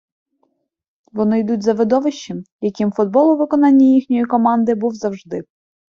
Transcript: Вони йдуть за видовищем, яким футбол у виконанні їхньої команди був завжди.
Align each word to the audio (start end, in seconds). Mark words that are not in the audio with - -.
Вони 1.11 1.39
йдуть 1.39 1.63
за 1.63 1.73
видовищем, 1.73 2.43
яким 2.61 2.91
футбол 2.91 3.31
у 3.31 3.37
виконанні 3.37 3.93
їхньої 3.93 4.25
команди 4.25 4.75
був 4.75 4.93
завжди. 4.93 5.43